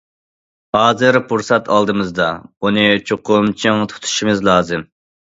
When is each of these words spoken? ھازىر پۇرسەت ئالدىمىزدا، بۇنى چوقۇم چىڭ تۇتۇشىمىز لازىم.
ھازىر 0.75 1.17
پۇرسەت 1.33 1.67
ئالدىمىزدا، 1.75 2.29
بۇنى 2.65 2.85
چوقۇم 3.11 3.51
چىڭ 3.65 3.83
تۇتۇشىمىز 3.93 4.41
لازىم. 4.49 4.87